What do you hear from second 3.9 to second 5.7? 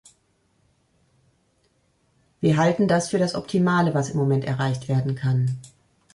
was im Moment erreicht werden kann.